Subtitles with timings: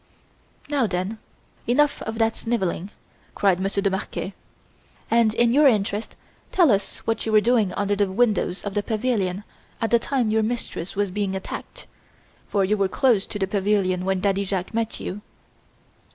[0.71, 1.19] "Now then,
[1.67, 2.89] enough of that sniveling,"
[3.35, 4.33] cried Monsieur de Marquet;
[5.11, 6.15] "and, in your interest,
[6.51, 9.43] tell us what you were doing under the windows of the pavilion
[9.79, 11.85] at the time your mistress was being attacked;
[12.47, 15.21] for you were close to the pavilion when Daddy Jacques met you."